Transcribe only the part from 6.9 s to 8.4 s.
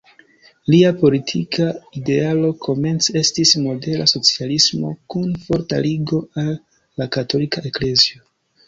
la katolika eklezio.